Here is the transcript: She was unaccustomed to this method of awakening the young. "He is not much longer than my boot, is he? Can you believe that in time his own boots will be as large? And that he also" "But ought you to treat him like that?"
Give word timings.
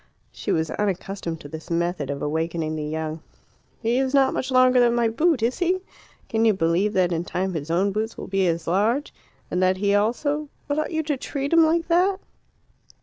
She 0.31 0.51
was 0.51 0.71
unaccustomed 0.71 1.41
to 1.41 1.47
this 1.47 1.69
method 1.69 2.09
of 2.09 2.23
awakening 2.23 2.75
the 2.75 2.83
young. 2.83 3.21
"He 3.83 3.99
is 3.99 4.15
not 4.15 4.33
much 4.33 4.49
longer 4.49 4.79
than 4.79 4.95
my 4.95 5.07
boot, 5.09 5.43
is 5.43 5.59
he? 5.59 5.79
Can 6.27 6.43
you 6.43 6.53
believe 6.55 6.93
that 6.93 7.11
in 7.11 7.23
time 7.23 7.53
his 7.53 7.69
own 7.69 7.91
boots 7.91 8.17
will 8.17 8.25
be 8.25 8.47
as 8.47 8.65
large? 8.65 9.13
And 9.51 9.61
that 9.61 9.77
he 9.77 9.93
also" 9.93 10.49
"But 10.67 10.79
ought 10.79 10.91
you 10.91 11.03
to 11.03 11.17
treat 11.17 11.53
him 11.53 11.63
like 11.63 11.87
that?" 11.87 12.19